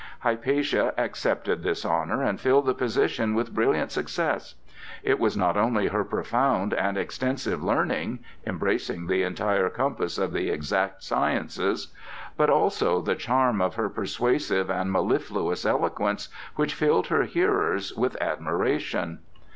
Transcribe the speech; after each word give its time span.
Hypatia 0.21 0.95
accepted 0.97 1.61
this 1.61 1.85
honor 1.85 2.23
and 2.23 2.41
filled 2.41 2.65
the 2.65 2.73
position 2.73 3.35
with 3.35 3.53
brilliant 3.53 3.91
success. 3.91 4.55
It 5.03 5.19
was 5.19 5.37
not 5.37 5.57
only 5.57 5.89
her 5.89 6.03
profound 6.03 6.73
and 6.73 6.97
extensive 6.97 7.61
learning, 7.63 8.17
embracing 8.47 9.05
the 9.05 9.21
entire 9.21 9.69
compass 9.69 10.17
of 10.17 10.33
the 10.33 10.49
exact 10.49 11.03
sciences, 11.03 11.93
but 12.35 12.49
also 12.49 12.99
the 12.99 13.13
charm 13.13 13.61
of 13.61 13.75
her 13.75 13.89
persuasive 13.89 14.71
and 14.71 14.91
mellifluous 14.91 15.67
eloquence 15.67 16.29
which 16.55 16.73
filled 16.73 17.05
her 17.09 17.21
hearers 17.25 17.93
with 17.95 18.19
admiration. 18.19 19.19